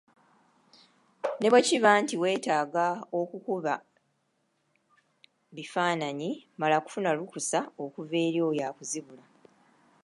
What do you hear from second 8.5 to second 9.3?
akuzibula.